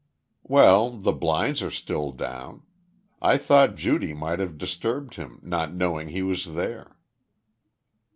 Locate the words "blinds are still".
1.11-2.11